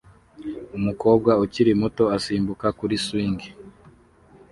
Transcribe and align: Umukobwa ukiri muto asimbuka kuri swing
Umukobwa 0.77 1.31
ukiri 1.43 1.71
muto 1.81 2.03
asimbuka 2.15 2.67
kuri 2.79 2.95
swing 3.05 3.39